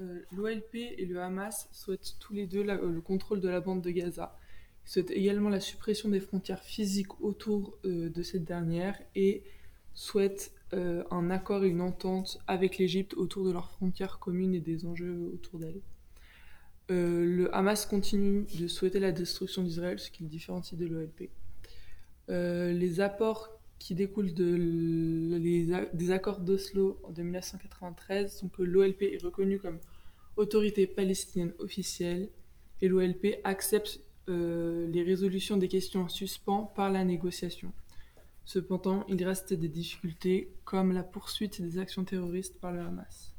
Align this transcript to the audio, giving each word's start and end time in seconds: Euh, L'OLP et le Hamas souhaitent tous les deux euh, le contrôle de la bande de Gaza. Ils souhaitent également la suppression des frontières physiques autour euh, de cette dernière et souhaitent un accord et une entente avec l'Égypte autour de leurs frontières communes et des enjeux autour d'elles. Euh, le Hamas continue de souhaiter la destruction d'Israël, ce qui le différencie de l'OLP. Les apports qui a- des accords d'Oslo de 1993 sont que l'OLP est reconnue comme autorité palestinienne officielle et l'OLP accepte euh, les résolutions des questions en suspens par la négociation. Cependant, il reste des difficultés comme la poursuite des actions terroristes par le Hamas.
Euh, 0.00 0.20
L'OLP 0.32 0.74
et 0.74 1.04
le 1.04 1.20
Hamas 1.20 1.68
souhaitent 1.72 2.16
tous 2.20 2.32
les 2.32 2.46
deux 2.46 2.66
euh, 2.66 2.90
le 2.90 3.00
contrôle 3.00 3.40
de 3.40 3.48
la 3.48 3.60
bande 3.60 3.82
de 3.82 3.90
Gaza. 3.90 4.36
Ils 4.86 4.90
souhaitent 4.90 5.10
également 5.10 5.48
la 5.50 5.60
suppression 5.60 6.08
des 6.08 6.20
frontières 6.20 6.62
physiques 6.62 7.20
autour 7.20 7.78
euh, 7.84 8.08
de 8.08 8.22
cette 8.22 8.44
dernière 8.44 9.00
et 9.14 9.42
souhaitent 9.94 10.52
un 10.72 11.30
accord 11.30 11.64
et 11.64 11.68
une 11.68 11.80
entente 11.80 12.38
avec 12.46 12.78
l'Égypte 12.78 13.14
autour 13.14 13.44
de 13.44 13.50
leurs 13.50 13.72
frontières 13.72 14.20
communes 14.20 14.54
et 14.54 14.60
des 14.60 14.86
enjeux 14.86 15.32
autour 15.34 15.58
d'elles. 15.58 15.80
Euh, 16.92 17.24
le 17.24 17.52
Hamas 17.52 17.86
continue 17.86 18.46
de 18.56 18.68
souhaiter 18.68 19.00
la 19.00 19.10
destruction 19.10 19.64
d'Israël, 19.64 19.98
ce 19.98 20.12
qui 20.12 20.22
le 20.22 20.28
différencie 20.28 20.78
de 20.78 20.86
l'OLP. 20.86 21.28
Les 22.28 23.00
apports 23.00 23.59
qui 23.80 23.94
a- 25.72 25.86
des 25.92 26.10
accords 26.12 26.38
d'Oslo 26.40 27.00
de 27.12 27.22
1993 27.22 28.36
sont 28.38 28.48
que 28.48 28.62
l'OLP 28.62 29.02
est 29.14 29.22
reconnue 29.24 29.58
comme 29.58 29.78
autorité 30.36 30.86
palestinienne 30.86 31.52
officielle 31.58 32.28
et 32.80 32.86
l'OLP 32.88 33.40
accepte 33.42 34.00
euh, 34.28 34.86
les 34.86 35.02
résolutions 35.02 35.56
des 35.56 35.66
questions 35.66 36.02
en 36.02 36.08
suspens 36.08 36.64
par 36.76 36.90
la 36.92 37.04
négociation. 37.04 37.72
Cependant, 38.44 39.04
il 39.08 39.24
reste 39.24 39.52
des 39.54 39.68
difficultés 39.68 40.52
comme 40.64 40.92
la 40.92 41.02
poursuite 41.02 41.60
des 41.60 41.78
actions 41.78 42.04
terroristes 42.04 42.60
par 42.60 42.72
le 42.72 42.80
Hamas. 42.80 43.34